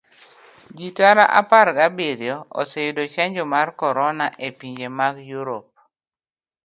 Ji 0.77 0.89
tara 0.97 1.23
apar 1.41 1.67
gi 1.75 1.83
abiriyo 1.87 2.37
oseyudo 2.61 3.03
chanjo 3.13 3.43
mar 3.53 3.67
korona 3.79 4.25
epinje 4.47 4.87
mag 4.99 5.15
europe. 5.35 5.75